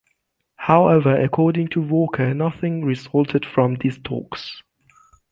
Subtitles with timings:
[0.55, 4.63] However, according to Walker, nothing resulted from these talks.